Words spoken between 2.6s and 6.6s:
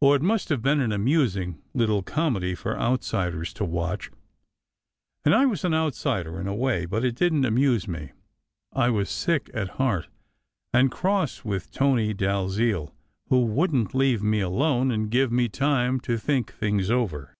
outsiders to watch; and I was an outsider in a